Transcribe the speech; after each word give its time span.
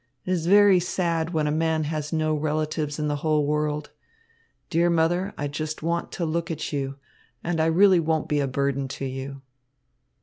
It 0.25 0.31
is 0.31 0.47
very 0.47 0.79
sad 0.79 1.29
when 1.31 1.45
a 1.45 1.51
man 1.51 1.83
has 1.83 2.11
no 2.11 2.33
relatives 2.33 2.97
in 2.97 3.07
the 3.07 3.17
whole 3.17 3.45
world. 3.45 3.91
Dear 4.71 4.89
mother, 4.89 5.31
I 5.37 5.47
just 5.47 5.83
want 5.83 6.11
to 6.13 6.25
look 6.25 6.49
at 6.49 6.73
you, 6.73 6.95
and 7.43 7.61
I 7.61 7.67
really 7.67 7.99
won't 7.99 8.27
be 8.27 8.39
a 8.39 8.47
burden 8.47 8.87
to 8.87 9.05
you.'" 9.05 9.43